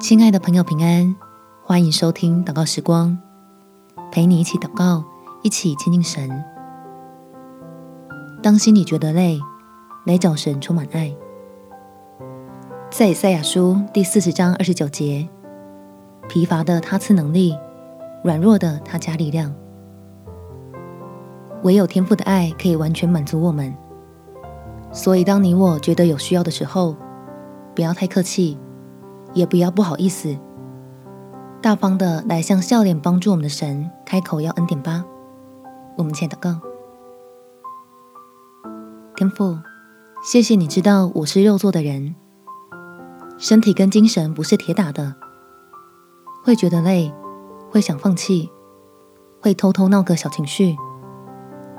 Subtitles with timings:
[0.00, 1.16] 亲爱的朋友，平安，
[1.64, 3.18] 欢迎收听祷告时光，
[4.12, 5.02] 陪你一起祷告，
[5.42, 6.30] 一起亲近神。
[8.40, 9.40] 当心里觉得累，
[10.06, 11.12] 来找神充满爱。
[12.90, 15.28] 在以赛亚书第四十章二十九节，
[16.28, 17.58] 疲乏的他赐能力，
[18.22, 19.52] 软弱的他加力量。
[21.64, 23.74] 唯有天赋的爱可以完全满足我们，
[24.92, 26.96] 所以当你我觉得有需要的时候，
[27.74, 28.56] 不要太客气。
[29.38, 30.36] 也不要不好意思，
[31.62, 35.04] 大方的来向笑脸帮助我们的神开口要恩典吧。
[35.96, 36.60] 我们前祷告，
[39.14, 39.56] 天父，
[40.24, 42.16] 谢谢你知道我是肉做的人，
[43.38, 45.14] 身体跟精神不是铁打的，
[46.42, 47.14] 会觉得累，
[47.70, 48.50] 会想放弃，
[49.40, 50.76] 会偷偷闹个小情绪，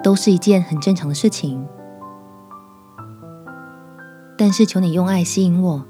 [0.01, 1.67] 都是一件很正常的事情。
[4.37, 5.85] 但是求你用爱吸引我。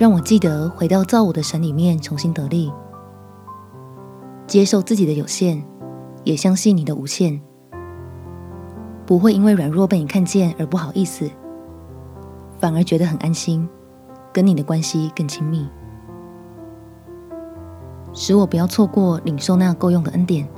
[0.00, 2.72] 让我记得回到造我的神里面，重新得力，
[4.46, 5.62] 接受自己的有限，
[6.24, 7.38] 也相信你的无限，
[9.04, 11.30] 不会因为软弱被你看见而不好意思，
[12.58, 13.68] 反而觉得很安心，
[14.32, 15.68] 跟你的关系更亲密，
[18.14, 20.48] 使我不要错过领受那够用的恩典。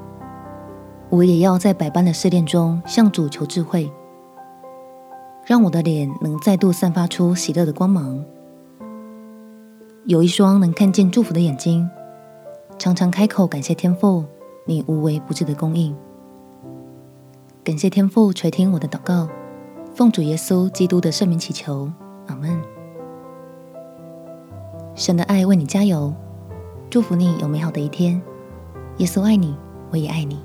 [1.10, 3.92] 我也要在百般的试炼中向主求智慧，
[5.44, 8.24] 让我的脸能再度散发出喜乐的光芒。
[10.04, 11.88] 有一双能看见祝福的眼睛，
[12.76, 14.24] 常常开口感谢天父，
[14.66, 15.94] 你无微不至的供应。
[17.62, 19.28] 感谢天父垂听我的祷告，
[19.94, 21.88] 奉主耶稣基督的圣名祈求，
[22.26, 22.60] 阿门。
[24.96, 26.12] 神的爱为你加油，
[26.90, 28.20] 祝福你有美好的一天。
[28.96, 29.56] 耶稣爱你，
[29.92, 30.40] 我也爱你。